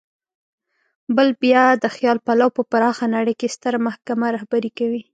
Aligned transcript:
بل 1.15 1.27
بیا 1.41 1.65
د 1.83 1.85
خیال 1.95 2.17
پلو 2.25 2.47
په 2.57 2.61
پراخه 2.71 3.05
نړۍ 3.15 3.33
کې 3.39 3.53
ستره 3.55 3.77
محکمه 3.87 4.27
رهبري 4.35 4.71
کوي. 4.77 5.01